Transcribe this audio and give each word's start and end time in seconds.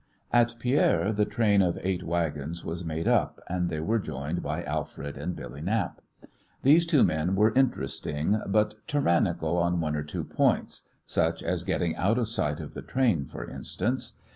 At 0.33 0.55
Pierre 0.57 1.11
the 1.13 1.25
train 1.25 1.61
of 1.61 1.77
eight 1.83 2.01
wagons 2.01 2.65
was 2.65 2.83
made 2.83 3.07
up, 3.07 3.39
and 3.47 3.69
they 3.69 3.79
were 3.79 3.99
joined 3.99 4.41
by 4.41 4.63
Alfred 4.63 5.15
and 5.15 5.35
Billy 5.35 5.61
Knapp. 5.61 6.01
These 6.63 6.87
two 6.87 7.03
men 7.03 7.35
were 7.35 7.53
interesting, 7.53 8.41
but 8.47 8.73
tyrannical 8.87 9.57
on 9.57 9.79
one 9.79 9.95
or 9.95 10.01
two 10.03 10.23
points 10.23 10.87
such 11.05 11.43
as 11.43 11.61
getting 11.61 11.95
out 11.97 12.17
of 12.17 12.27
sight 12.29 12.59
of 12.59 12.73
the 12.73 12.81
train, 12.81 13.25
for 13.27 13.47
instance. 13.47 14.13